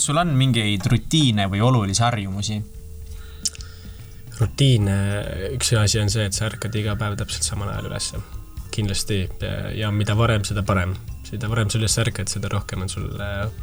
kas 0.00 0.06
sul 0.08 0.16
on 0.16 0.30
mingeid 0.32 0.86
rutiine 0.88 1.44
või 1.52 1.60
olulisi 1.60 2.00
harjumusi? 2.00 2.54
rutiin, 4.40 4.86
üks 5.52 5.74
asi 5.76 5.98
on 6.00 6.08
see, 6.08 6.24
et 6.24 6.32
sa 6.32 6.46
ärkad 6.46 6.78
iga 6.80 6.94
päev 6.96 7.18
täpselt 7.20 7.44
samal 7.44 7.68
ajal 7.68 7.90
ülesse. 7.90 8.20
kindlasti 8.72 9.18
ja 9.76 9.90
mida 9.92 10.16
varem, 10.16 10.44
seda 10.48 10.62
parem. 10.64 10.94
seda 11.28 11.50
varem 11.52 11.68
sa 11.68 11.76
üles 11.76 11.98
ärkad, 12.00 12.32
seda 12.32 12.48
rohkem 12.48 12.80
on 12.80 12.88
sul 12.88 13.10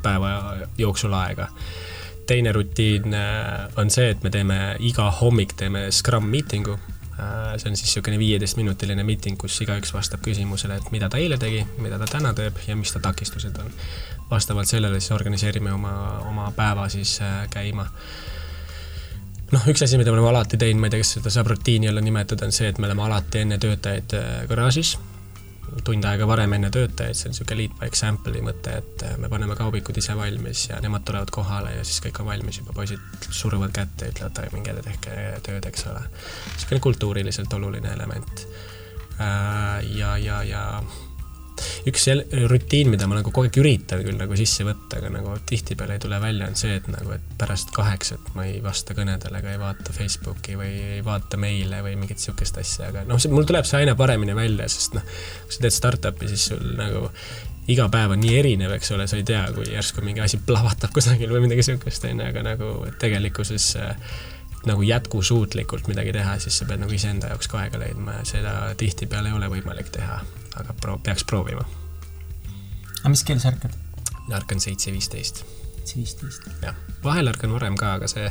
päeva 0.04 0.29
jooksul 0.77 1.13
aega. 1.18 1.47
teine 2.27 2.51
rutiin 2.51 3.17
on 3.75 3.89
see, 3.89 4.11
et 4.11 4.21
me 4.21 4.29
teeme 4.29 4.75
iga 4.79 5.09
hommik 5.21 5.57
teeme 5.57 5.88
Scrum 5.91 6.29
meeting'u 6.29 6.77
Äh, 6.77 6.96
see 7.18 7.70
on 7.70 7.77
siis 7.77 7.88
niisugune 7.88 8.20
viieteistminutiline 8.21 9.04
miiting, 9.04 9.38
kus 9.41 9.57
igaüks 9.66 9.93
vastab 9.93 10.21
küsimusele, 10.25 10.77
et 10.77 10.91
mida 10.93 11.09
ta 11.09 11.17
eile 11.17 11.39
tegi, 11.41 11.63
mida 11.81 11.97
ta 12.02 12.09
täna 12.17 12.34
teeb 12.38 12.59
ja 12.67 12.75
mis 12.77 12.93
ta 12.93 13.02
takistused 13.04 13.57
on. 13.63 13.71
vastavalt 14.30 14.67
sellele 14.67 14.99
siis 14.99 15.12
organiseerime 15.16 15.71
oma, 15.73 15.93
oma 16.30 16.52
päeva 16.55 16.90
siis 16.90 17.20
äh, 17.21 17.48
käima. 17.49 17.88
noh, 19.52 19.67
üks 19.67 19.84
asi, 19.84 19.98
mida 19.98 20.12
me 20.12 20.20
oleme 20.20 20.30
alati 20.35 20.57
teinud, 20.57 20.81
ma 20.81 20.88
ei 20.88 20.98
tea, 20.98 21.05
kas 21.05 21.17
seda 21.17 21.34
saab 21.34 21.53
rutiini 21.53 21.90
alla 21.90 22.02
nimetada, 22.02 22.45
on 22.45 22.52
see, 22.52 22.67
et 22.70 22.77
me 22.77 22.90
oleme 22.90 23.03
alati 23.07 23.45
enne 23.45 23.57
töötajaid 23.57 24.18
äh, 24.18 24.34
garaažis 24.49 24.98
tund 25.88 26.05
aega 26.07 26.27
varem 26.30 26.53
enne 26.57 26.70
töötajaid, 26.73 27.17
see 27.17 27.30
on 27.30 27.35
niisugune 27.35 27.57
lead 27.62 27.73
by 27.80 27.89
example'i 27.89 28.44
mõte, 28.45 28.77
et 28.81 29.05
äh, 29.07 29.17
me 29.21 29.30
paneme 29.31 29.57
kaubikud 29.59 29.98
ise 29.99 30.16
valmis 30.17 30.67
ja 30.70 30.80
nemad 30.84 31.05
tulevad 31.07 31.31
kohale 31.34 31.76
ja 31.77 31.84
siis 31.88 32.02
kõik 32.05 32.21
on 32.23 32.30
valmis 32.31 32.62
juba, 32.62 32.76
poisid 32.77 33.27
suruvad 33.30 33.73
kätte 33.76 34.12
ütlevad, 34.13 34.43
et 34.43 34.55
minge 34.55 34.77
tehke 34.88 35.17
tööd, 35.48 35.67
eks 35.71 35.88
ole. 35.91 36.05
niisugune 36.53 36.84
kultuuriliselt 36.90 37.53
oluline 37.59 37.93
element. 37.93 38.48
Äh, 39.17 39.84
ja, 39.98 40.16
ja, 40.21 40.41
ja 40.45 40.63
üks 41.89 42.07
rutiin, 42.52 42.91
mida 42.93 43.07
ma 43.09 43.20
nagu 43.20 43.31
kogu 43.31 43.47
aeg 43.47 43.59
üritan 43.61 44.03
küll 44.05 44.20
nagu 44.20 44.38
sisse 44.39 44.65
võtta, 44.67 44.99
aga 45.02 45.11
nagu 45.13 45.35
tihtipeale 45.49 45.98
ei 45.98 46.04
tule 46.04 46.20
välja, 46.23 46.49
on 46.49 46.59
see, 46.59 46.77
et 46.79 46.87
nagu, 46.91 47.12
et 47.15 47.34
pärast 47.40 47.73
kaheksat 47.76 48.32
ma 48.37 48.48
ei 48.48 48.62
vasta 48.63 48.95
kõnedele 48.98 49.41
ega 49.41 49.54
ei 49.54 49.62
vaata 49.62 49.95
Facebooki 49.95 50.57
või 50.59 50.71
ei 50.98 51.04
vaata 51.05 51.40
meile 51.41 51.82
või 51.85 51.98
mingit 51.99 52.23
sihukest 52.23 52.62
asja, 52.62 52.91
aga 52.91 53.05
noh, 53.09 53.21
mul 53.34 53.48
tuleb 53.48 53.67
see 53.67 53.84
aina 53.84 53.98
paremini 53.99 54.35
välja, 54.37 54.70
sest 54.71 54.98
noh, 54.98 55.05
kui 55.45 55.57
sa 55.57 55.65
teed 55.65 55.77
startup'i, 55.77 56.32
siis 56.32 56.49
sul 56.51 56.73
nagu 56.77 57.07
iga 57.71 57.89
päev 57.91 58.15
on 58.15 58.23
nii 58.23 58.37
erinev, 58.39 58.71
eks 58.77 58.93
ole, 58.95 59.10
sa 59.12 59.20
ei 59.20 59.27
tea, 59.27 59.43
kui 59.55 59.67
järsku 59.73 60.04
mingi 60.05 60.23
asi 60.23 60.39
plahvatab 60.39 60.93
kusagil 60.95 61.34
või 61.34 61.43
midagi 61.48 61.65
sihukest, 61.67 62.07
on 62.07 62.23
ju, 62.23 62.32
aga 62.32 62.43
nagu 62.45 62.71
tegelikkuses 63.01 63.73
äh, 63.82 64.16
nagu 64.67 64.81
jätkusuutlikult 64.81 65.88
midagi 65.91 66.13
teha, 66.16 66.38
siis 66.39 66.57
sa 66.59 66.67
pead 66.67 66.81
nagu 66.84 66.95
iseenda 66.95 67.31
jaoks 67.31 67.51
ka 67.51 67.62
aega 67.63 67.79
leidma 67.81 68.19
ja 68.19 68.25
seda 68.28 68.57
tihtipeale 68.79 69.31
ei 69.31 69.38
ole 69.38 69.51
võimalik 69.51 69.91
teha 69.94 70.22
aga 70.62 70.75
pro-, 70.81 71.00
peaks 71.03 71.25
proovima. 71.28 71.66
aga 73.02 73.13
mis 73.13 73.24
kell 73.28 73.41
sa 73.44 73.53
ärkad? 73.53 73.75
ärkan 74.36 74.59
seitse 74.59 74.91
viisteist. 74.91 75.44
seitse 75.78 75.97
viisteist? 76.02 76.50
jah, 76.63 76.75
vahel 77.03 77.31
ärkan 77.31 77.53
varem 77.56 77.78
ka, 77.80 77.94
aga 78.00 78.09
see, 78.12 78.30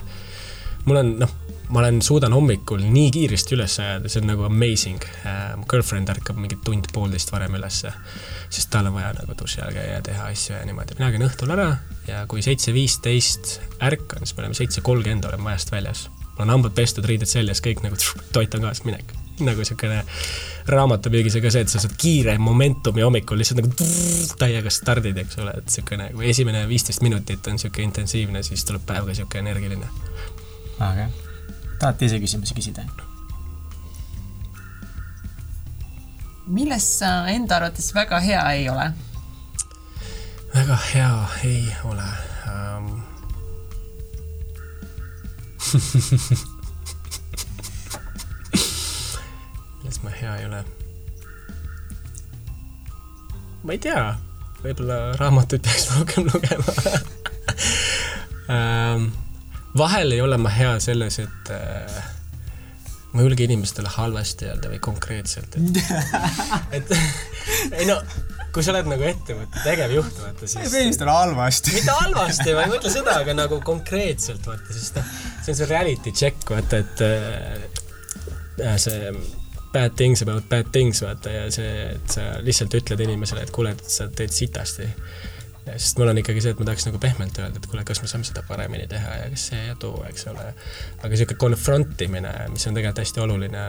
mul 0.87 1.01
on, 1.01 1.13
noh, 1.23 1.35
ma 1.69 1.81
olen, 1.83 2.01
suudan 2.05 2.35
hommikul 2.37 2.83
nii 2.85 3.11
kiiresti 3.15 3.57
üles 3.57 3.79
ajada, 3.83 4.11
see 4.13 4.23
on 4.23 4.31
nagu 4.31 4.47
amazing 4.47 5.03
mu 5.59 5.67
girlfriend 5.71 6.13
ärkab 6.13 6.39
mingi 6.39 6.59
tund-poolteist 6.67 7.33
varem 7.35 7.59
ülesse, 7.59 7.93
sest 8.47 8.71
tal 8.71 8.91
on 8.91 8.99
vaja 8.99 9.13
nagu 9.17 9.35
duši 9.39 9.65
all 9.65 9.75
käia 9.75 9.99
ja 9.99 10.05
teha 10.07 10.31
asju 10.33 10.55
ja 10.55 10.63
niimoodi. 10.69 10.99
mina 11.01 11.11
käin 11.15 11.27
õhtul 11.27 11.55
ära 11.57 11.69
ja 12.07 12.25
kui 12.31 12.45
seitse 12.47 12.75
viisteist 12.77 13.59
ärkan, 13.83 14.25
siis 14.25 14.37
me 14.37 14.45
oleme 14.45 14.59
seitse 14.59 14.85
kolmkümmend 14.87 15.27
oleme 15.31 15.49
majast 15.51 15.73
väljas. 15.75 16.09
mul 16.37 16.47
on 16.47 16.59
hambad 16.59 16.77
pestud, 16.79 17.09
riided 17.09 17.31
seljas, 17.31 17.65
kõik 17.65 17.83
nagu 17.87 17.99
toit 18.33 18.55
on 18.55 18.69
kaasas, 18.69 18.87
minek 18.87 19.17
nagu 19.45 19.65
siukene 19.65 20.03
raamatupüügis 20.71 21.39
ka 21.43 21.51
see, 21.53 21.65
et 21.67 21.73
sa 21.73 21.81
saad 21.83 21.97
kiire 22.01 22.37
momentumi 22.43 23.05
hommikul 23.05 23.39
lihtsalt 23.41 23.61
nagu 23.63 23.71
täiega 24.41 24.73
stardid, 24.73 25.19
eks 25.23 25.41
ole, 25.43 25.57
et 25.61 25.69
siukene, 25.73 26.11
kui 26.15 26.31
esimene 26.31 26.65
viisteist 26.71 27.05
minutit 27.07 27.47
on 27.51 27.61
siuke 27.63 27.85
intensiivne, 27.85 28.43
siis 28.47 28.65
tuleb 28.69 28.87
päev 28.87 29.11
ka 29.11 29.19
siuke 29.19 29.43
energiline. 29.43 29.91
väga 30.79 30.93
hea. 31.01 31.11
tahad 31.79 32.01
teise 32.01 32.21
küsimuse 32.23 32.57
küsida? 32.57 32.87
milles 36.47 36.87
sa 36.99 37.27
enda 37.31 37.57
arvates 37.57 37.95
väga 37.95 38.21
hea 38.21 38.43
ei 38.53 38.69
ole? 38.71 38.91
väga 40.55 40.79
hea 40.93 41.29
ei 41.45 41.77
ole 41.85 42.11
um... 42.53 43.03
ma 50.07 50.15
hea 50.15 50.39
ei 50.39 50.47
ole? 50.47 50.65
ma 53.67 53.75
ei 53.75 53.81
tea, 53.83 54.03
võib-olla 54.63 54.99
raamatuid 55.19 55.65
peaks 55.67 55.89
rohkem 55.97 56.29
lugema 56.31 56.75
ähm, 58.55 59.09
vahel 59.79 60.15
ei 60.15 60.21
ole 60.23 60.39
ma 60.39 60.53
hea 60.55 60.77
selles, 60.83 61.19
et 61.25 61.51
äh, 61.55 61.99
ma 63.13 63.23
ei 63.23 63.27
julge 63.27 63.47
inimestele 63.49 63.91
halvasti 63.97 64.47
öelda 64.51 64.71
või 64.71 64.81
konkreetselt, 64.85 65.59
et 65.59 65.81
et 66.79 66.95
ei 67.81 67.87
no, 67.89 67.99
kui 68.55 68.65
sa 68.65 68.73
oled 68.75 68.91
nagu 68.93 69.07
ettevõtte 69.09 69.63
tegevjuht, 69.65 70.21
vaata 70.23 70.47
siis. 70.49 70.71
inimestele 70.71 71.17
halvasti. 71.17 71.75
mitte 71.81 71.97
halvasti, 71.99 72.53
ma 72.55 72.69
ei 72.69 72.75
mõtle 72.77 72.93
seda, 72.93 73.17
aga 73.25 73.35
nagu 73.37 73.59
konkreetselt 73.67 74.47
vaata, 74.47 74.69
sest 74.77 75.01
noh, 75.01 75.11
see 75.43 75.57
on 75.57 75.59
see 75.63 75.71
reality 75.73 76.15
check, 76.15 76.47
vaata, 76.55 76.85
et 76.85 77.03
äh, 77.09 78.79
see 78.81 79.11
bad 79.77 79.97
things 79.97 80.23
about 80.25 80.49
bad 80.49 80.73
things, 80.73 81.03
vaata, 81.05 81.33
ja 81.33 81.47
see, 81.53 81.71
et 81.93 82.19
sa 82.19 82.27
lihtsalt 82.45 82.75
ütled 82.79 83.03
inimesele, 83.05 83.45
et 83.45 83.53
kuule, 83.55 83.75
et 83.77 83.97
sa 83.97 84.09
teed 84.09 84.33
sitasti. 84.33 84.89
sest 85.67 85.99
mul 85.99 86.13
on 86.13 86.19
ikkagi 86.21 86.41
see, 86.45 86.53
et 86.55 86.61
ma 86.63 86.65
tahaks 86.69 86.85
nagu 86.87 86.99
pehmelt 87.03 87.39
öelda, 87.43 87.59
et 87.59 87.65
kuule, 87.67 87.83
kas 87.85 87.99
me 87.99 88.09
saame 88.11 88.25
seda 88.29 88.45
paremini 88.47 88.87
teha 88.87 89.17
ja 89.19 89.25
kas 89.33 89.49
see 89.51 89.65
ja 89.67 89.75
too, 89.83 89.99
eks 90.07 90.29
ole. 90.31 90.45
aga 91.01 91.11
niisugune 91.11 91.41
confront 91.43 92.05
imine, 92.07 92.33
mis 92.53 92.67
on 92.71 92.79
tegelikult 92.79 93.03
hästi 93.03 93.25
oluline 93.25 93.65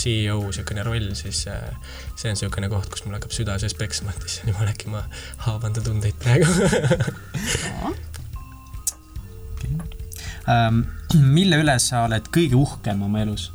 CEO 0.00 0.38
niisugune 0.46 0.86
roll, 0.88 1.10
siis 1.18 1.44
äh, 1.52 1.60
see 2.16 2.32
on 2.32 2.38
niisugune 2.38 2.72
koht, 2.72 2.88
kus 2.90 3.04
mul 3.04 3.18
hakkab 3.18 3.36
süda 3.36 3.58
sees 3.60 3.76
peksma, 3.78 4.16
et 4.16 4.28
issand 4.30 4.54
jumal, 4.54 4.72
äkki 4.72 4.90
ma 4.94 5.04
haavan 5.44 5.76
ta 5.76 5.84
tundeid 5.84 6.16
praegu 6.24 6.48
um, 10.48 10.84
mille 11.36 11.60
üle 11.60 11.76
sa 11.82 12.06
oled 12.08 12.32
kõige 12.32 12.56
uhkem 12.58 13.04
oma 13.04 13.26
elus? 13.26 13.50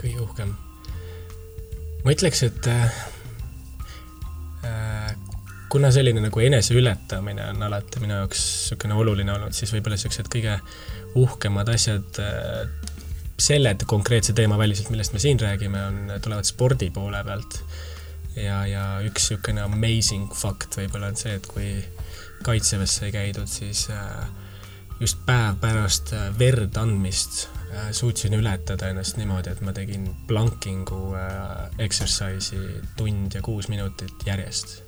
Kõige 0.00 0.24
uhkem? 0.24 0.54
ma 2.04 2.14
ütleks, 2.14 2.44
et 2.46 2.68
äh, 2.70 3.00
äh, 4.64 5.16
kuna 5.68 5.90
selline 5.92 6.22
nagu 6.24 6.40
eneseületamine 6.40 7.50
on 7.52 7.66
alati 7.66 8.00
minu 8.02 8.16
jaoks 8.20 8.44
niisugune 8.44 8.96
oluline 8.96 9.34
olnud, 9.34 9.56
siis 9.56 9.72
võib-olla 9.74 9.98
niisugused 9.98 10.30
kõige 10.32 10.56
uhkemad 11.18 11.68
asjad 11.74 12.22
äh, 12.22 12.62
selle 13.38 13.74
konkreetse 13.86 14.34
teema 14.34 14.58
väliselt, 14.58 14.90
millest 14.90 15.14
me 15.14 15.22
siin 15.22 15.38
räägime, 15.40 15.82
on, 15.90 16.00
tulevad 16.22 16.48
spordi 16.48 16.90
poole 16.94 17.20
pealt. 17.24 17.60
ja, 18.36 18.64
ja 18.66 18.84
üks 19.06 19.30
niisugune 19.30 19.66
amazing 19.66 20.34
fakt 20.34 20.78
võib-olla 20.80 21.12
on 21.12 21.20
see, 21.20 21.36
et 21.38 21.46
kui 21.50 21.70
kaitseväes 22.46 22.98
sai 23.00 23.12
käidud, 23.14 23.50
siis 23.50 23.88
äh, 23.90 24.26
just 25.00 25.20
päev 25.26 25.58
pärast 25.62 26.14
äh, 26.16 26.30
verd 26.38 26.76
andmist 26.80 27.48
suutsin 27.92 28.34
ületada 28.34 28.88
ennast 28.88 29.18
niimoodi, 29.20 29.52
et 29.52 29.60
ma 29.64 29.72
tegin 29.76 30.06
plankingu 30.28 31.00
äh, 31.18 31.68
exercise'i 31.84 32.80
tund 32.96 33.34
ja 33.34 33.42
kuus 33.42 33.68
minutit 33.68 34.26
järjest. 34.26 34.82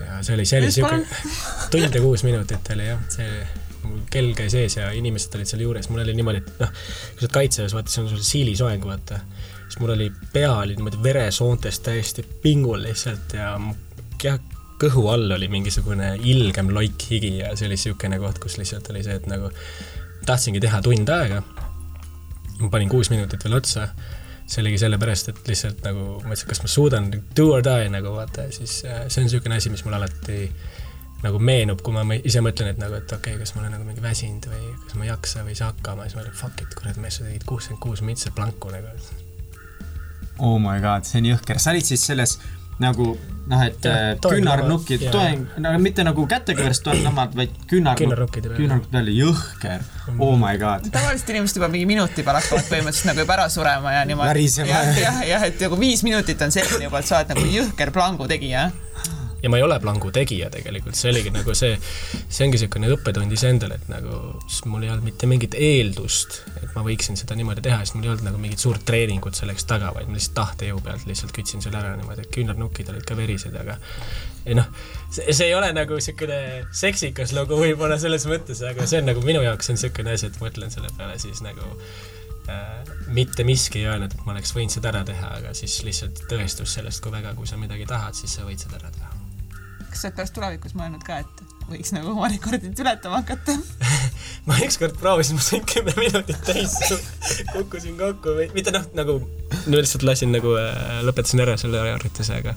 ja 0.00 0.22
see 0.22 0.34
oli, 0.34 0.46
see 0.46 0.60
oli 0.62 0.70
siuke, 0.74 1.00
tund 1.72 1.94
ja 1.94 2.02
kuus 2.02 2.24
minutit 2.26 2.70
oli 2.74 2.86
jah, 2.88 3.02
see, 3.10 3.44
mul 3.84 4.00
kell 4.10 4.32
käis 4.38 4.54
ees 4.58 4.78
ja 4.78 4.90
inimesed 4.96 5.34
olid 5.38 5.50
seal 5.50 5.64
juures, 5.66 5.90
mul 5.90 6.02
oli 6.04 6.16
niimoodi, 6.16 6.42
et 6.42 6.62
noh, 6.62 6.72
kui 6.72 7.20
sa 7.20 7.26
oled 7.26 7.36
kaitseväes, 7.38 7.76
vaata, 7.76 7.94
see 7.94 8.02
on 8.04 8.10
sul 8.12 8.24
siilisoeng, 8.26 8.86
vaata, 8.88 9.20
siis 9.66 9.78
mul 9.82 9.94
oli, 9.96 10.10
pea 10.32 10.52
oli 10.56 10.78
niimoodi 10.78 11.02
veresoontes 11.02 11.80
täiesti 11.84 12.26
pingul 12.42 12.82
lihtsalt 12.86 13.36
ja 13.38 13.54
jah, 14.22 14.40
kõhu 14.82 15.06
all 15.12 15.36
oli 15.36 15.48
mingisugune 15.50 16.14
ilgem 16.26 16.72
loik 16.74 17.06
higi 17.10 17.36
ja 17.38 17.52
see 17.54 17.68
oli 17.68 17.78
niisugune 17.78 18.18
koht, 18.22 18.40
kus 18.42 18.58
lihtsalt 18.58 18.90
oli 18.90 19.04
see, 19.06 19.18
et 19.20 19.28
nagu 19.30 19.50
tahtsingi 20.26 20.62
teha 20.64 20.80
tund 20.84 21.10
aega 21.12 21.42
ma 22.60 22.70
panin 22.72 22.92
kuus 22.92 23.10
minutit 23.12 23.44
veel 23.44 23.58
otsa. 23.60 23.88
see 24.44 24.60
oligi 24.60 24.76
sellepärast, 24.82 25.30
et 25.30 25.46
lihtsalt 25.48 25.78
nagu 25.86 26.02
ma 26.20 26.28
mõtlesin, 26.28 26.48
kas 26.50 26.58
ma 26.60 26.68
suudan 26.68 27.06
do 27.36 27.46
or 27.54 27.62
die 27.64 27.86
nagu 27.88 28.10
vaata 28.12 28.42
ja 28.44 28.52
siis 28.52 28.82
äh, 28.84 29.06
see 29.08 29.22
on 29.22 29.30
niisugune 29.30 29.56
asi, 29.56 29.70
mis 29.72 29.84
mul 29.86 29.96
alati 29.96 30.50
nagu 31.24 31.38
meenub, 31.40 31.80
kui 31.80 31.94
ma 31.96 32.18
ise 32.18 32.42
mõtlen, 32.44 32.74
et 32.74 32.80
nagu, 32.82 32.98
et 32.98 33.08
okei 33.08 33.38
okay,, 33.38 33.40
kas 33.40 33.54
ma 33.54 33.62
olen 33.62 33.72
nagu 33.78 33.86
mingi 33.88 34.04
väsinud 34.04 34.44
või 34.50 34.66
kas 34.82 34.98
ma 34.98 35.06
ei 35.06 35.10
jaksa 35.10 35.44
või 35.46 35.54
ei 35.54 35.60
saa 35.62 35.70
hakkama, 35.72 36.04
siis 36.04 36.18
ma 36.18 36.24
olen 36.26 36.36
fuck 36.42 36.60
it, 36.60 36.74
kurat, 36.76 36.98
mees, 37.00 37.16
sa 37.16 37.24
tegid 37.24 37.46
kuuskümmend 37.48 37.80
kuus 37.86 38.04
mintse 38.04 38.34
planku 38.36 38.72
nagu. 38.74 38.92
Oh 40.44 40.58
my 40.60 40.76
god, 40.84 41.08
see 41.08 41.22
on 41.22 41.30
jõhker, 41.30 41.62
sa 41.62 41.72
olid 41.72 41.88
siis 41.88 42.04
selles 42.04 42.36
nagu 42.82 43.14
noh, 43.46 43.60
et 43.64 43.86
äh, 43.86 44.14
küünarnukid, 44.24 45.04
toeng, 45.12 45.44
no 45.60 45.72
mitte 45.82 46.04
nagu 46.06 46.24
kätega 46.28 46.64
versus 46.64 46.84
toenlamad, 46.86 47.34
vaid 47.36 47.52
küünarnukkide 47.70 48.48
peale. 48.50 48.58
küünarnukkide 48.58 48.96
peale, 48.96 49.16
jõhker, 49.18 49.84
oh 50.16 50.34
my 50.40 50.56
god. 50.60 50.88
tavaliselt 50.94 51.34
inimesed 51.34 51.60
juba 51.60 51.68
mingi 51.72 51.88
minuti 51.90 52.24
peale 52.24 52.40
hakkavad 52.40 52.70
põhimõtteliselt 52.70 53.10
nagu 53.12 53.24
juba 53.24 53.36
ära 53.36 53.48
surema 53.52 53.98
ja 53.98 54.06
niimoodi. 54.08 54.46
jah, 54.64 54.90
jah, 55.00 55.20
jah, 55.28 55.46
et 55.50 55.60
nagu 55.66 55.80
viis 55.80 56.04
minutit 56.06 56.46
on 56.46 56.54
selline 56.54 56.88
juba, 56.88 57.04
et 57.04 57.10
sa 57.10 57.20
oled 57.20 57.34
nagu 57.34 57.52
jõhker 57.58 57.92
plangu 57.94 58.28
tegija. 58.30 58.70
Ja 59.44 59.50
ma 59.52 59.58
ei 59.60 59.64
ole 59.66 59.76
plangu 59.80 60.08
tegija 60.14 60.48
tegelikult, 60.52 60.96
see 60.96 61.10
oligi 61.12 61.30
nagu 61.34 61.54
see, 61.56 61.74
see 62.24 62.46
ongi 62.46 62.56
niisugune 62.56 62.88
õppetund 62.94 63.34
iseendale, 63.36 63.76
et 63.76 63.90
nagu 63.92 64.20
mul 64.70 64.86
ei 64.86 64.92
olnud 64.92 65.04
mitte 65.04 65.28
mingit 65.28 65.56
eeldust, 65.58 66.38
et 66.62 66.70
ma 66.72 66.84
võiksin 66.86 67.18
seda 67.20 67.36
niimoodi 67.36 67.64
teha, 67.66 67.82
sest 67.84 67.98
mul 67.98 68.08
ei 68.08 68.14
olnud 68.14 68.28
nagu 68.30 68.40
mingit 68.40 68.64
suurt 68.64 68.86
treeningut 68.88 69.36
selleks 69.36 69.68
taga, 69.68 69.92
vaid 69.96 70.08
ma 70.08 70.16
lihtsalt 70.16 70.38
tahtejõu 70.38 70.80
pealt 70.84 71.04
lihtsalt 71.10 71.34
kütsin 71.36 71.64
selle 71.64 71.80
ära 71.82 71.92
niimoodi, 71.98 72.24
et 72.24 72.32
küünarnukid 72.32 72.88
olid 72.94 73.04
ka 73.08 73.18
verised, 73.18 73.56
aga 73.60 73.76
ei 74.48 74.56
noh, 74.56 74.70
see, 75.10 75.28
see 75.28 75.50
ei 75.50 75.54
ole 75.58 75.70
nagu 75.76 76.00
niisugune 76.00 76.40
seksikas 76.84 77.36
lugu 77.36 77.60
võib-olla 77.60 78.00
selles 78.00 78.24
mõttes, 78.30 78.64
aga 78.64 78.88
see 78.88 79.02
on 79.02 79.12
nagu 79.12 79.24
minu 79.28 79.44
jaoks 79.44 79.72
on 79.72 79.78
niisugune 79.78 80.16
asi, 80.16 80.32
et 80.32 80.40
mõtlen 80.40 80.72
selle 80.72 80.92
peale 80.96 81.18
siis 81.20 81.44
nagu 81.44 81.68
äh, 82.48 82.94
mitte 83.12 83.44
miski 83.44 83.82
ei 83.82 83.90
öelnud, 83.92 84.12
et 84.16 84.24
ma 84.24 84.32
oleks 84.36 84.56
võinud 84.56 84.72
seda 84.72 84.92
ära 84.92 85.04
teha, 85.08 85.34
aga 85.40 85.52
siis 85.56 85.82
lihtsalt 85.84 86.24
tõestus 86.32 86.78
sellest, 86.78 87.04
kui 87.04 87.12
väga, 87.12 87.36
kui 87.36 87.48
sa 87.50 87.60
midagi 87.60 87.88
tahad, 87.88 88.16
siis 88.16 88.36
sa 88.36 88.48
võid 88.48 88.64
seda 88.64 88.80
ära 88.80 88.92
teha. 88.96 89.13
Kas 89.94 90.02
sa 90.02 90.10
oled 90.10 90.18
pärast 90.18 90.34
tulevikus 90.34 90.74
mõelnud 90.74 91.04
ka, 91.06 91.20
et 91.22 91.42
võiks 91.70 91.92
nagu 91.94 92.10
oma 92.12 92.28
rekordit 92.32 92.80
ületama 92.82 93.22
hakata. 93.22 93.54
Ma 94.48 94.58
ükskord 94.66 94.98
proovisin, 95.00 95.38
ma 95.38 95.44
sain 95.44 95.62
kümme 95.64 95.94
minutit 95.96 96.40
täis, 96.44 96.74
kukkusin 97.54 97.94
kokku 97.96 98.34
või 98.36 98.50
mitte 98.52 98.74
noh, 98.74 98.84
nagu 98.98 99.14
no 99.22 99.78
lihtsalt 99.78 100.04
lasin 100.04 100.34
nagu 100.34 100.52
äh,, 100.60 100.98
lõpetasin 101.06 101.40
ära 101.40 101.54
selle 101.60 101.80
harjutuse, 101.80 102.42
aga 102.42 102.52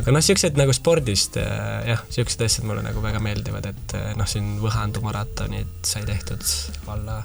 aga 0.00 0.14
noh, 0.14 0.24
siuksed 0.24 0.58
nagu 0.58 0.74
spordist 0.74 1.38
äh, 1.38 1.92
jah, 1.92 2.02
siuksed 2.10 2.42
asjad 2.46 2.66
mulle 2.66 2.82
nagu 2.82 3.02
väga 3.04 3.22
meeldivad, 3.22 3.70
et 3.70 3.94
äh, 3.98 4.10
noh, 4.18 4.26
siin 4.30 4.56
Võhandu 4.62 5.04
maratonid 5.04 5.70
sai 5.86 6.02
tehtud 6.08 6.42
alla 6.90 7.20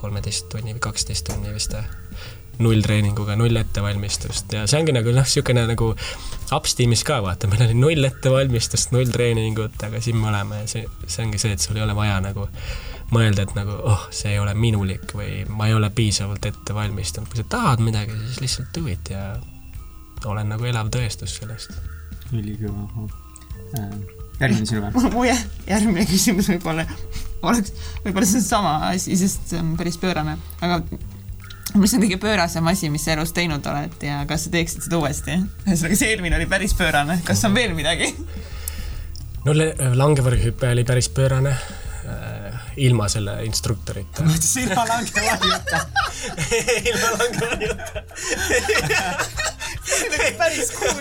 kolmeteist 0.00 0.50
tunni 0.52 0.76
või 0.76 0.84
kaksteist 0.90 1.28
tunni 1.30 1.56
vist 1.56 1.76
nulltreeninguga, 2.60 3.36
null 3.40 3.56
ettevalmistust 3.56 4.52
ja 4.56 4.66
see 4.68 4.80
ongi 4.80 4.94
nagu 4.96 5.14
noh, 5.14 5.24
niisugune 5.26 5.64
nagu 5.70 5.90
ups 6.56 6.76
tiimis 6.78 7.04
ka 7.06 7.20
vaata, 7.24 7.48
meil 7.50 7.64
oli 7.68 7.76
null 7.78 8.08
ettevalmistust, 8.08 8.92
null 8.96 9.12
treeningut, 9.12 9.78
aga 9.86 10.02
siin 10.04 10.18
me 10.20 10.30
oleme 10.32 10.62
ja 10.64 10.70
see, 10.70 10.84
see 11.06 11.24
ongi 11.24 11.40
see, 11.40 11.54
et 11.56 11.64
sul 11.64 11.78
ei 11.80 11.86
ole 11.86 11.96
vaja 11.96 12.18
nagu 12.24 12.48
mõelda, 13.14 13.46
et 13.46 13.56
nagu 13.56 13.78
oh, 13.92 14.06
see 14.14 14.34
ei 14.34 14.42
ole 14.42 14.54
minulik 14.54 15.14
või 15.16 15.42
ma 15.48 15.70
ei 15.70 15.76
ole 15.78 15.90
piisavalt 15.94 16.50
ette 16.50 16.76
valmistunud, 16.76 17.30
kui 17.30 17.42
sa 17.42 17.48
tahad 17.56 17.82
midagi, 17.84 18.16
siis 18.26 18.42
lihtsalt 18.44 18.74
do 18.76 18.86
it 18.90 19.12
ja 19.14 19.34
olen 20.28 20.52
nagu 20.52 20.66
elav 20.68 20.92
tõestus 20.92 21.38
sellest. 21.40 21.78
ülikõva 22.30 23.08
äh 23.78 24.18
järgmine 24.40 24.66
sinu 24.66 24.82
või? 24.84 25.10
mu 25.14 25.24
järgmine 25.26 26.06
küsimus 26.08 26.48
võib-olla 26.54 26.86
oleks, 27.42 27.72
võib-olla 28.04 28.28
see 28.28 28.40
on 28.40 28.46
sama 28.46 28.74
asi, 28.90 29.16
sest 29.20 29.52
see 29.52 29.60
on 29.60 29.74
päris 29.80 29.98
pöörane, 30.00 30.36
aga 30.64 30.80
mis 31.74 31.94
on 31.94 32.02
kõige 32.04 32.18
pöörasem 32.20 32.66
asi, 32.70 32.90
mis 32.92 33.04
sa 33.06 33.14
elus 33.14 33.32
teinud 33.36 33.66
oled 33.70 34.02
ja 34.04 34.22
kas 34.28 34.46
sa 34.46 34.54
teeksid 34.54 34.86
seda 34.86 35.00
uuesti? 35.00 35.36
ühesõnaga, 35.66 35.98
see 35.98 36.10
eelmine 36.14 36.38
oli 36.40 36.48
päris 36.50 36.74
pöörane, 36.78 37.20
kas 37.26 37.44
on 37.48 37.54
veel 37.54 37.74
midagi? 37.76 38.10
no 39.44 39.54
langevarjuhüpe 40.02 40.72
oli 40.74 40.84
päris 40.88 41.08
pöörane 41.14 41.50
äh, 41.50 42.60
ilma 42.86 43.08
selle 43.12 43.38
instruktorita. 43.46 44.24
ma 44.24 44.34
mõtlesin 44.34 44.68
ilma 44.68 44.86
langevarjuta 44.90 45.78
ilma 46.90 47.08
langevarjuta 47.18 48.04
see 49.90 50.06
oli 50.10 50.32
päris 50.38 50.72
cool 50.78 50.98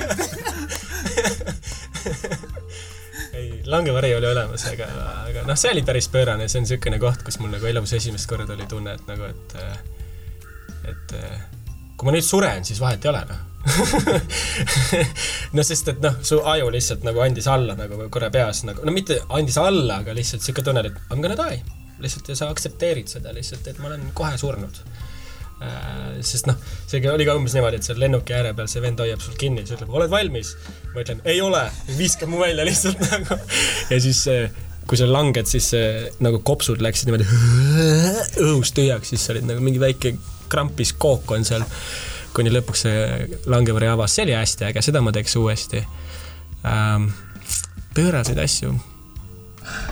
ei, 3.34 3.62
langevari 3.66 4.16
oli 4.16 4.28
olemas, 4.28 4.66
aga, 4.72 4.88
aga 5.30 5.46
noh, 5.48 5.58
see 5.60 5.72
oli 5.74 5.84
päris 5.88 6.10
pöörane, 6.12 6.48
see 6.48 6.62
on 6.62 6.68
niisugune 6.68 7.00
koht, 7.02 7.24
kus 7.26 7.40
mul 7.42 7.52
nagu 7.54 7.66
elus 7.70 7.94
esimest 7.98 8.30
korda 8.30 8.56
oli 8.56 8.68
tunne, 8.70 8.96
et 8.98 9.10
nagu, 9.10 9.30
et 9.30 9.58
et 9.60 9.99
kui 12.00 12.08
ma 12.10 12.16
nüüd 12.16 12.26
suren, 12.26 12.66
siis 12.68 12.82
vahet 12.82 13.06
ei 13.06 13.12
ole, 13.14 13.24
noh 13.30 13.46
no 15.58 15.64
sest, 15.68 15.90
et 15.92 16.00
noh, 16.02 16.16
su 16.26 16.40
aju 16.48 16.70
lihtsalt 16.72 17.04
nagu 17.04 17.20
andis 17.22 17.48
alla 17.52 17.76
nagu 17.78 18.06
korra 18.10 18.32
peas 18.34 18.64
nagu, 18.64 18.86
no 18.88 18.94
mitte 18.96 19.20
andis 19.36 19.60
alla, 19.60 20.00
aga 20.00 20.16
lihtsalt 20.16 20.42
niisugune 20.42 20.70
tunne, 20.70 20.86
et 20.88 20.96
I 21.12 21.18
m 21.18 21.22
gonna 21.26 21.38
die. 21.44 21.60
lihtsalt 22.00 22.32
ja 22.32 22.40
sa 22.40 22.48
aktsepteerid 22.54 23.12
seda 23.12 23.36
lihtsalt, 23.36 23.68
et 23.68 23.84
ma 23.84 23.92
olen 23.92 24.08
kohe 24.16 24.40
surnud 24.40 24.80
Äh, 25.60 26.22
sest 26.24 26.48
noh, 26.48 26.56
see 26.88 27.02
oli 27.12 27.26
ka 27.28 27.34
umbes 27.36 27.52
niimoodi, 27.58 27.82
et 27.82 27.88
seal 27.88 27.98
lennuki 28.00 28.32
ääre 28.32 28.54
peal 28.56 28.70
see 28.72 28.80
vend 28.80 29.02
hoiab 29.04 29.20
sul 29.20 29.36
kinni, 29.40 29.66
siis 29.66 29.76
ütleb, 29.76 29.92
oled 29.92 30.12
valmis? 30.12 30.54
ma 30.94 31.04
ütlen, 31.04 31.20
ei 31.28 31.42
ole, 31.44 31.66
viskab 31.98 32.32
mu 32.32 32.40
välja 32.40 32.64
lihtsalt 32.68 33.02
nagu. 33.12 33.36
ja 33.92 34.00
siis, 34.00 34.22
kui 34.90 34.98
sa 34.98 35.06
langed, 35.06 35.46
siis 35.50 35.70
nagu 36.24 36.42
kopsud 36.46 36.82
läksid 36.82 37.10
niimoodi 37.10 37.28
õhust 38.48 38.74
tühjaks, 38.78 39.14
siis 39.14 39.28
olid 39.34 39.46
nagu 39.46 39.62
mingi 39.64 39.82
väike 39.82 40.16
krampis 40.50 40.96
kook 40.98 41.32
on 41.36 41.46
seal. 41.46 41.66
kuni 42.34 42.52
lõpuks 42.54 42.86
see 42.86 43.28
langevari 43.50 43.90
avas, 43.90 44.16
see 44.16 44.26
oli 44.28 44.36
hästi 44.38 44.68
äge, 44.70 44.82
seda 44.86 45.02
ma 45.02 45.14
teeks 45.14 45.36
uuesti 45.40 45.82
ähm,. 46.66 47.10
pööraseid 47.98 48.38
asju. 48.42 48.74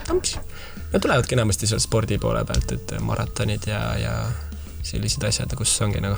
Nad 0.07 1.01
tulevadki 1.01 1.35
enamasti 1.35 1.67
seal 1.67 1.81
spordi 1.83 2.17
poole 2.21 2.44
pealt, 2.45 2.71
et 2.71 2.94
maratonid 3.03 3.67
ja, 3.67 3.81
ja 3.99 4.13
sellised 4.85 5.25
asjad, 5.27 5.53
kus 5.57 5.73
ongi 5.83 6.01
nagu 6.01 6.17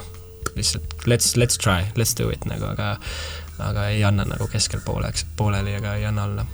lihtsalt 0.56 1.08
let's, 1.08 1.36
let's 1.40 1.58
try, 1.58 1.88
let's 1.96 2.16
do 2.20 2.30
it 2.31 2.46
nagu, 2.46 2.68
aga 2.70 2.98
aga 3.60 3.90
ei 3.92 4.04
anna 4.08 4.24
nagu 4.28 4.48
keskel 4.48 4.84
pooleks, 4.86 5.26
pooleli, 5.36 5.76
aga 5.76 5.96
ei 6.00 6.06
anna 6.06 6.24
alla. 6.24 6.46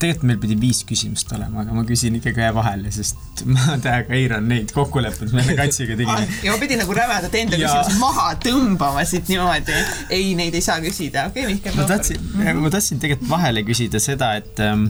Tegelikult 0.00 0.28
meil 0.28 0.40
pidi 0.42 0.56
viis 0.58 0.82
küsimust 0.88 1.30
olema, 1.36 1.62
aga 1.62 1.76
ma 1.76 1.84
küsin 1.88 2.16
ikkagi 2.18 2.42
ühe 2.42 2.50
vahele, 2.56 2.90
sest 2.94 3.44
ma 3.48 3.76
täiega 3.84 4.16
eiran 4.18 4.48
neid 4.50 4.72
kokkuleppeid, 4.74 5.34
mis 5.34 5.50
me 5.50 5.58
Katsiga 5.58 5.98
tegime. 5.98 6.26
ja 6.46 6.54
ma 6.54 6.60
pidin 6.62 6.82
nagu 6.82 6.96
rämedalt 6.96 7.36
enda 7.40 7.60
küsimust 7.60 8.00
maha 8.02 8.30
tõmbama 8.42 9.04
siit 9.08 9.30
niimoodi. 9.32 9.76
ei, 10.14 10.32
neid 10.38 10.56
ei 10.56 10.64
saa 10.64 10.80
küsida, 10.84 11.28
okei 11.30 11.46
okay,, 11.46 11.54
Mihkel. 11.54 11.78
ma 11.78 11.86
tahtsin, 11.90 12.32
ma 12.60 12.74
tahtsin 12.74 13.02
tegelikult 13.02 13.30
vahele 13.30 13.64
küsida 13.66 14.02
seda, 14.02 14.34
et 14.40 14.60
ähm, 14.64 14.88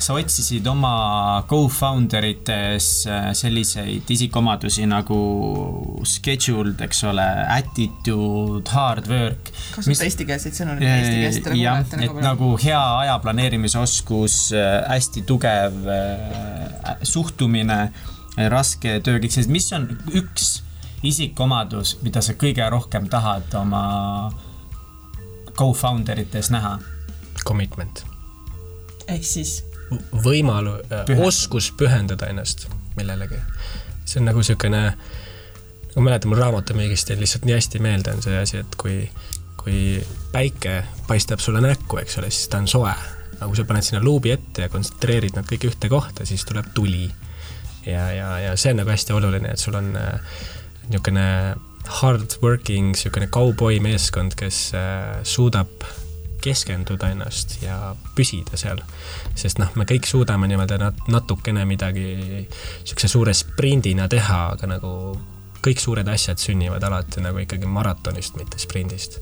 sa 0.00 0.16
otsisid 0.16 0.66
oma 0.70 1.44
co-founder 1.48 2.24
ites 2.24 2.88
äh, 3.08 3.30
selliseid 3.36 4.08
isikuomadusi 4.10 4.86
nagu 4.88 5.20
scheduled, 6.08 6.80
eks 6.86 7.04
ole, 7.10 7.26
attitude, 7.56 8.64
hard 8.72 9.10
work. 9.10 9.52
kasuta 9.74 9.92
mis... 9.92 10.02
eestikeelseid 10.08 10.56
sõnu 10.56 10.78
nüüd 10.78 10.88
eesti 10.88 11.12
keelest. 11.18 11.50
jah, 11.60 11.82
et 11.84 11.96
nagu, 12.00 12.24
nagu 12.24 12.50
hea 12.62 12.80
aja 13.02 13.18
planeerimisoskus, 13.22 14.39
äh, 14.56 14.80
hästi 14.88 15.24
tugev 15.28 15.86
äh, 15.90 16.96
suhtumine, 17.02 17.80
raske 18.50 18.98
töö, 19.04 19.18
kõik 19.20 19.34
sellised, 19.34 19.52
mis 19.52 19.70
on 19.76 19.88
üks 20.16 20.50
isikuomadus, 21.06 21.96
mida 22.04 22.22
sa 22.24 22.36
kõige 22.38 22.66
rohkem 22.70 23.08
tahad 23.10 23.52
oma 23.58 23.84
co-founder 25.56 26.20
ites 26.22 26.52
näha? 26.54 26.78
Commitment. 27.46 28.04
ehk 29.08 29.24
siis 29.24 29.62
võimalu-, 30.24 30.80
äh, 30.92 31.16
oskus 31.26 31.72
pühendada 31.76 32.28
ennast 32.30 32.68
millelegi. 32.96 33.34
see 34.04 34.20
on 34.20 34.26
nagu 34.26 34.42
niisugune, 34.42 34.80
ma 35.94 36.02
mäletan, 36.02 36.30
mul 36.32 36.40
raamatupüügist 36.40 37.12
jäi 37.12 37.20
lihtsalt 37.20 37.46
nii 37.46 37.54
hästi 37.54 37.82
meelde 37.82 38.14
on 38.16 38.22
see 38.24 38.36
asi, 38.38 38.62
et 38.64 38.76
kui, 38.80 39.04
kui 39.60 39.80
päike 40.32 40.82
paistab 41.06 41.42
sulle 41.42 41.62
näkku, 41.64 42.00
eks 42.02 42.18
ole, 42.18 42.30
siis 42.34 42.48
ta 42.50 42.58
on 42.62 42.68
soe. 42.68 42.94
Aga 43.40 43.48
kui 43.48 43.56
sa 43.56 43.66
paned 43.68 43.86
sinna 43.86 44.02
luubi 44.04 44.34
ette 44.34 44.66
ja 44.66 44.72
kontsentreerid 44.72 45.36
nad 45.38 45.48
kõik 45.48 45.70
ühte 45.70 45.88
kohta, 45.92 46.26
siis 46.28 46.44
tuleb 46.48 46.70
tuli. 46.76 47.08
ja, 47.86 48.10
ja, 48.12 48.28
ja 48.44 48.56
see 48.60 48.74
on 48.74 48.82
nagu 48.82 48.92
hästi 48.92 49.16
oluline, 49.16 49.54
et 49.54 49.62
sul 49.62 49.78
on 49.80 49.94
äh, 49.96 50.20
niisugune 50.90 51.26
hard 52.00 52.36
working, 52.42 52.92
niisugune 52.92 53.30
kauboi 53.32 53.80
meeskond, 53.80 54.36
kes 54.38 54.70
äh, 54.76 55.24
suudab 55.24 55.88
keskenduda 56.40 57.10
ennast 57.12 57.58
ja 57.62 57.94
püsida 58.16 58.56
seal. 58.60 58.80
sest 59.36 59.60
noh, 59.60 59.72
me 59.76 59.84
kõik 59.88 60.08
suudame 60.08 60.48
niimoodi 60.48 60.78
nat-, 60.80 61.02
natukene 61.12 61.64
midagi 61.68 62.06
niisuguse 62.20 63.08
suure 63.12 63.34
sprindina 63.36 64.08
teha, 64.08 64.40
aga 64.56 64.70
nagu 64.76 64.92
kõik 65.64 65.80
suured 65.82 66.08
asjad 66.08 66.40
sünnivad 66.40 66.84
alati 66.88 67.20
nagu 67.24 67.40
ikkagi 67.42 67.68
maratonist, 67.68 68.36
mitte 68.40 68.60
sprindist. 68.60 69.20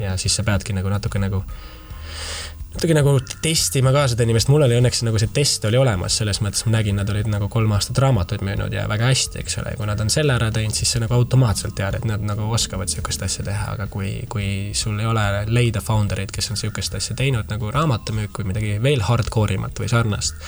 ja 0.00 0.16
siis 0.18 0.34
sa 0.34 0.46
peadki 0.46 0.74
nagu 0.74 0.90
natuke 0.90 1.22
nagu 1.22 1.44
natuke 2.70 2.94
nagu 2.94 3.16
testima 3.42 3.90
ka 3.94 4.04
seda 4.12 4.22
inimest, 4.22 4.50
mul 4.52 4.62
oli 4.62 4.76
õnneks 4.78 5.02
nagu 5.02 5.18
see 5.18 5.30
test 5.34 5.64
oli 5.66 5.78
olemas, 5.80 6.14
selles 6.20 6.38
mõttes 6.44 6.62
ma 6.66 6.76
nägin, 6.76 7.00
nad 7.00 7.10
olid 7.10 7.26
nagu 7.30 7.48
kolm 7.50 7.72
aastat 7.74 7.98
raamatuid 8.04 8.44
müünud 8.46 8.74
ja 8.74 8.84
väga 8.90 9.08
hästi, 9.10 9.40
eks 9.42 9.58
ole, 9.62 9.74
kui 9.78 9.88
nad 9.90 10.00
on 10.02 10.12
selle 10.12 10.36
ära 10.36 10.52
teinud, 10.54 10.76
siis 10.78 10.94
sa 10.94 11.02
nagu 11.02 11.16
automaatselt 11.18 11.74
tead, 11.78 11.98
et 11.98 12.06
nad 12.06 12.22
nagu 12.26 12.46
oskavad 12.54 12.92
sihukest 12.92 13.26
asja 13.26 13.46
teha, 13.46 13.74
aga 13.74 13.88
kui, 13.90 14.12
kui 14.30 14.70
sul 14.78 15.00
ei 15.02 15.10
ole 15.10 15.26
leida 15.50 15.82
founder 15.82 16.22
eid, 16.22 16.34
kes 16.34 16.52
on 16.54 16.60
sihukest 16.60 16.94
asja 17.00 17.18
teinud 17.18 17.50
nagu 17.50 17.72
raamatumüük 17.74 18.38
või 18.38 18.52
midagi 18.52 18.76
veel 18.82 19.02
hardcore 19.08 19.58
imat 19.58 19.82
või 19.82 19.90
sarnast, 19.90 20.38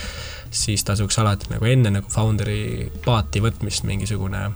siis 0.54 0.86
tasuks 0.86 1.18
alati 1.18 1.50
nagu 1.50 1.66
enne 1.66 1.90
nagu 1.98 2.12
founder'i 2.12 2.86
paati 3.02 3.42
võtmist 3.42 3.88
mingisugune 3.88 4.46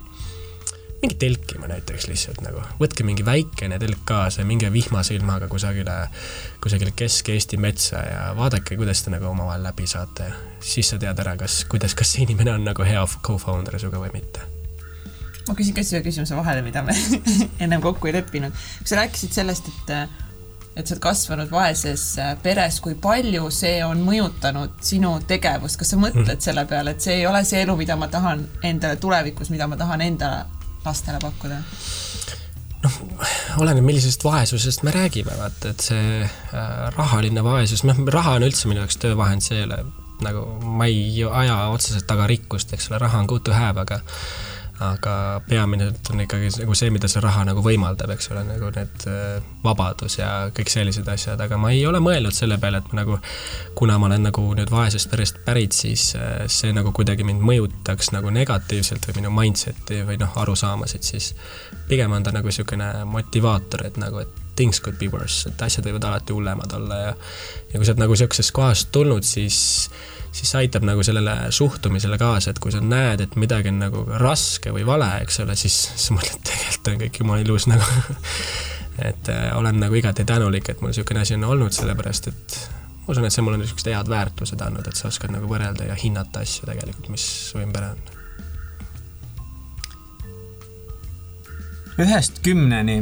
mingi 1.02 1.16
telkima 1.20 1.68
näiteks 1.68 2.08
lihtsalt 2.08 2.40
nagu, 2.44 2.62
võtke 2.80 3.04
mingi 3.06 3.24
väikene 3.26 3.78
telk 3.80 4.02
kaasa 4.08 4.42
ja 4.42 4.48
minge 4.48 4.70
vihmase 4.72 5.16
ilmaga 5.16 5.48
kusagile, 5.48 5.96
kusagile 6.62 6.92
Kesk-Eesti 6.96 7.60
metsa 7.60 8.02
ja 8.06 8.20
vaadake, 8.36 8.78
kuidas 8.80 9.04
te 9.04 9.12
nagu 9.12 9.28
omavahel 9.30 9.66
läbi 9.66 9.86
saate. 9.86 10.32
siis 10.60 10.90
sa 10.90 10.98
tead 10.98 11.18
ära, 11.22 11.36
kas, 11.36 11.64
kuidas, 11.68 11.94
kas 11.94 12.12
see 12.12 12.24
inimene 12.24 12.54
on 12.56 12.64
nagu 12.64 12.84
hea 12.84 13.04
co-founder 13.22 13.78
sinuga 13.78 14.00
või 14.06 14.12
mitte. 14.16 14.40
ma 15.48 15.54
küsin 15.54 15.76
ka 15.76 15.84
siia 15.84 16.02
küsimuse 16.02 16.36
vahele, 16.36 16.62
mida 16.64 16.82
me 16.82 16.96
ennem 17.64 17.84
kokku 17.84 18.08
ei 18.08 18.16
leppinud. 18.20 18.56
sa 18.84 19.02
rääkisid 19.02 19.36
sellest, 19.36 19.68
et 19.68 19.98
et 20.76 20.84
sa 20.84 20.92
oled 20.92 21.00
kasvanud 21.00 21.48
vaeses 21.48 22.02
peres, 22.44 22.82
kui 22.84 22.98
palju 23.00 23.46
see 23.50 23.78
on 23.84 24.02
mõjutanud 24.04 24.74
sinu 24.84 25.14
tegevust, 25.28 25.78
kas 25.80 25.94
sa 25.94 25.96
mõtled 26.00 26.34
mm. 26.34 26.42
selle 26.44 26.66
peale, 26.68 26.92
et 26.92 27.00
see 27.00 27.14
ei 27.20 27.24
ole 27.26 27.40
see 27.48 27.62
elu, 27.64 27.76
mida 27.80 27.96
ma 27.96 28.10
tahan 28.12 28.44
endale 28.62 29.00
tulevikus, 29.00 29.48
mida 29.50 29.68
ma 29.72 29.78
tahan 29.80 30.04
endale 30.04 30.55
lastele 30.86 31.20
pakkuda? 31.22 31.60
noh, 32.86 32.96
oleneb, 33.62 33.84
millisest 33.84 34.24
vaesusest 34.24 34.84
me 34.86 34.92
räägime, 34.94 35.34
vaata, 35.38 35.72
et 35.72 35.84
see 35.84 36.18
äh, 36.22 36.74
rahaline 36.94 37.42
vaesus, 37.44 37.82
noh, 37.88 37.98
raha 38.12 38.36
on 38.38 38.46
üldse 38.46 38.70
minu 38.70 38.84
jaoks 38.84 39.00
töövahend, 39.02 39.44
see 39.44 39.60
ei 39.60 39.66
ole 39.66 39.80
nagu, 40.24 40.44
ma 40.62 40.88
ei 40.88 41.24
aja 41.24 41.56
otseselt 41.72 42.06
taga 42.08 42.28
rikkust, 42.30 42.72
eks 42.76 42.90
ole, 42.90 43.00
raha 43.02 43.20
on 43.22 43.30
good 43.30 43.44
to 43.46 43.56
have, 43.56 43.80
aga 43.82 44.00
aga 44.84 45.40
peamine 45.48 45.88
on 46.10 46.20
ikkagi 46.20 46.50
nagu 46.60 46.74
see, 46.76 46.90
mida 46.92 47.08
see 47.08 47.22
raha 47.24 47.46
nagu 47.48 47.62
võimaldab, 47.64 48.10
eks 48.12 48.30
ole, 48.34 48.42
nagu 48.44 48.68
need 48.74 49.06
äh, 49.08 49.38
vabadus 49.64 50.18
ja 50.18 50.30
kõik 50.56 50.72
sellised 50.72 51.08
asjad, 51.08 51.40
aga 51.40 51.58
ma 51.60 51.72
ei 51.72 51.84
ole 51.88 52.00
mõelnud 52.04 52.34
selle 52.36 52.58
peale, 52.60 52.82
et 52.82 52.92
ma 52.92 53.00
nagu, 53.00 53.18
kuna 53.78 53.96
ma 54.00 54.10
olen 54.10 54.28
nagu 54.28 54.44
nüüd 54.58 54.72
vaesest 54.72 55.10
perest 55.12 55.40
pärit, 55.46 55.76
siis 55.76 56.10
äh, 56.18 56.44
see 56.52 56.74
nagu 56.76 56.92
kuidagi 56.96 57.24
mind 57.26 57.44
mõjutaks 57.46 58.12
nagu 58.16 58.32
negatiivselt 58.34 59.08
või 59.08 59.22
minu 59.22 59.32
mindset'i 59.36 60.02
või 60.08 60.20
noh, 60.20 60.36
arusaamasid, 60.44 61.06
siis 61.06 61.32
pigem 61.88 62.12
on 62.12 62.26
ta 62.26 62.34
nagu 62.36 62.52
niisugune 62.52 62.90
motivaator, 63.08 63.86
et 63.88 63.96
nagu, 64.02 64.26
et 64.26 64.42
things 64.56 64.80
could 64.80 64.98
be 65.00 65.08
worse, 65.12 65.48
et 65.48 65.62
asjad 65.62 65.88
võivad 65.88 66.04
alati 66.08 66.36
hullemad 66.36 66.76
olla 66.76 67.00
ja 67.00 67.16
ja 67.72 67.78
kui 67.78 67.84
sa 67.84 67.92
oled 67.92 68.04
nagu 68.04 68.14
niisugusest 68.16 68.52
kohast 68.56 68.92
tulnud, 68.92 69.24
siis 69.26 69.58
siis 70.32 70.50
see 70.50 70.64
aitab 70.64 70.86
nagu 70.86 71.02
sellele 71.06 71.36
suhtumisele 71.54 72.18
kaasa, 72.20 72.52
et 72.52 72.58
kui 72.62 72.72
sa 72.74 72.80
näed, 72.82 73.22
et 73.24 73.36
midagi 73.40 73.72
on 73.72 73.80
nagu 73.82 74.04
raske 74.20 74.72
või 74.74 74.86
vale, 74.86 75.08
eks 75.24 75.40
ole, 75.44 75.56
siis 75.58 75.76
sa 76.06 76.16
mõtled, 76.16 76.42
tegelikult 76.48 76.92
on 76.92 77.04
kõik 77.04 77.20
jumala 77.22 77.44
ilus 77.44 77.68
nagu 77.70 77.86
et 79.10 79.28
äh, 79.28 79.50
olen 79.56 79.80
nagu 79.80 79.94
igati 79.94 80.24
tänulik, 80.24 80.68
et 80.68 80.80
mul 80.80 80.92
niisugune 80.92 81.22
asi 81.22 81.36
on 81.36 81.44
olnud, 81.44 81.72
sellepärast 81.76 82.30
et 82.32 82.58
ma 83.06 83.12
usun, 83.12 83.26
et 83.26 83.34
see 83.34 83.44
mulle 83.46 83.60
niisugused 83.60 83.92
head 83.92 84.10
väärtused 84.10 84.62
andnud, 84.66 84.88
et 84.88 84.98
sa 84.98 85.10
oskad 85.10 85.34
nagu 85.34 85.48
võrrelda 85.50 85.86
ja 85.90 85.96
hinnata 86.00 86.42
asju 86.42 86.66
tegelikult, 86.68 87.10
mis 87.12 87.26
su 87.50 87.62
ümber 87.62 87.90
on. 87.92 88.04
ühest 92.02 92.42
kümneni, 92.44 92.98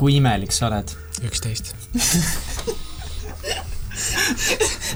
kui 0.00 0.16
imelik 0.16 0.54
sa 0.56 0.70
oled? 0.70 0.94
üksteist 1.26 1.74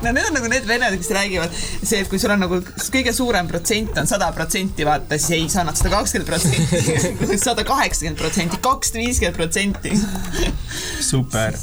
no 0.02 0.12
need 0.12 0.30
on 0.30 0.36
nagu 0.38 0.50
need 0.52 0.66
vennad, 0.68 0.96
kes 1.00 1.12
räägivad, 1.14 1.54
see, 1.82 2.02
et 2.02 2.10
kui 2.10 2.20
sul 2.22 2.34
on 2.34 2.42
nagu 2.44 2.60
kõige 2.94 3.14
suurem 3.16 3.50
protsent 3.50 3.98
on 4.02 4.10
sada 4.10 4.30
protsenti, 4.36 4.86
vaata, 4.88 5.18
siis 5.18 5.36
ei, 5.38 5.50
sa 5.52 5.62
annad 5.62 5.78
sada 5.78 5.94
kakskümmend 5.96 6.30
protsenti, 6.30 7.38
sada 7.46 7.66
kaheksakümmend 7.68 8.22
protsenti, 8.22 8.62
kakssada 8.64 9.04
viiskümmend 9.04 9.38
protsenti. 9.38 9.96
super 11.12 11.58